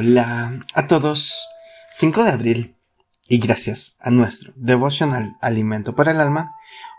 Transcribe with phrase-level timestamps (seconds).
[0.00, 1.48] Hola a todos.
[1.90, 2.76] 5 de abril.
[3.26, 6.48] Y gracias a nuestro devocional Alimento para el Alma,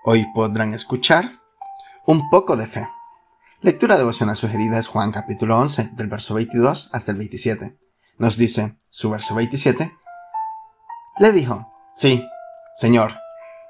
[0.04, 1.40] hoy podrán escuchar
[2.06, 2.90] un poco de fe.
[3.62, 7.79] Lectura devocional sugerida es Juan capítulo 11, del verso 22 hasta el 27.
[8.17, 9.94] Nos dice su verso 27.
[11.20, 12.28] Le dijo, sí,
[12.76, 13.16] Señor,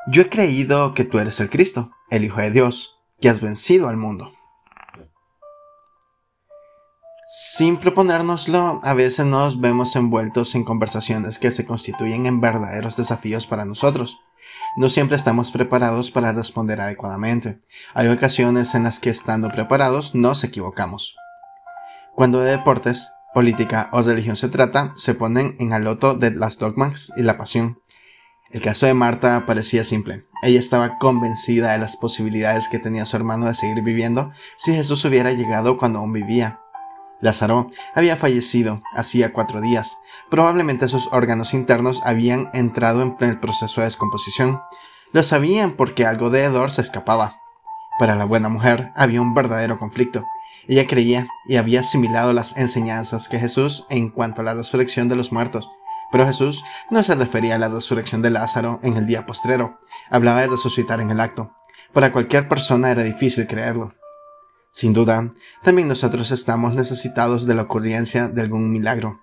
[0.08, 3.90] yo he creído que tú eres el Cristo, el Hijo de Dios, que has vencido
[3.90, 4.39] al mundo.
[7.32, 13.46] Sin proponérnoslo, a veces nos vemos envueltos en conversaciones que se constituyen en verdaderos desafíos
[13.46, 14.20] para nosotros.
[14.78, 17.60] No siempre estamos preparados para responder adecuadamente.
[17.94, 21.16] Hay ocasiones en las que estando preparados nos equivocamos.
[22.16, 27.14] Cuando de deportes, política o religión se trata, se ponen en aloto de las dogmas
[27.16, 27.80] y la pasión.
[28.50, 30.24] El caso de Marta parecía simple.
[30.42, 35.06] Ella estaba convencida de las posibilidades que tenía su hermano de seguir viviendo si Jesús
[35.06, 36.62] hubiera llegado cuando aún vivía.
[37.22, 39.98] Lázaro había fallecido hacía cuatro días.
[40.30, 44.62] Probablemente sus órganos internos habían entrado en el proceso de descomposición.
[45.12, 47.42] Lo sabían porque algo de hedor se escapaba.
[47.98, 50.24] Para la buena mujer había un verdadero conflicto.
[50.68, 55.16] Ella creía y había asimilado las enseñanzas que Jesús en cuanto a la resurrección de
[55.16, 55.70] los muertos.
[56.12, 59.78] Pero Jesús no se refería a la resurrección de Lázaro en el día postrero,
[60.10, 61.56] hablaba de resucitar en el acto.
[61.94, 63.99] Para cualquier persona era difícil creerlo.
[64.72, 65.30] Sin duda,
[65.64, 69.22] también nosotros estamos necesitados de la ocurrencia de algún milagro.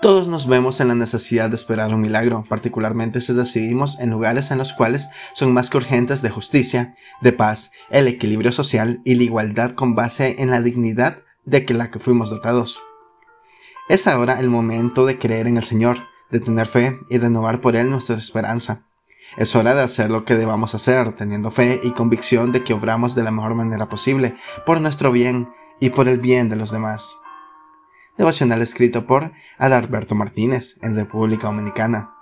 [0.00, 4.50] Todos nos vemos en la necesidad de esperar un milagro, particularmente si residimos en lugares
[4.50, 9.14] en los cuales son más que urgentes de justicia, de paz, el equilibrio social y
[9.14, 12.80] la igualdad con base en la dignidad de que la que fuimos dotados.
[13.88, 15.98] Es ahora el momento de creer en el Señor,
[16.30, 18.86] de tener fe y renovar por Él nuestra esperanza.
[19.36, 23.14] Es hora de hacer lo que debamos hacer, teniendo fe y convicción de que obramos
[23.14, 27.16] de la mejor manera posible, por nuestro bien y por el bien de los demás.
[28.16, 32.14] Devocional escrito por Adalberto Martínez, en República Dominicana.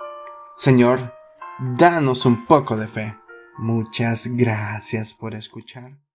[0.57, 1.15] Señor,
[1.59, 3.17] danos un poco de fe.
[3.59, 6.03] Muchas gracias por escuchar.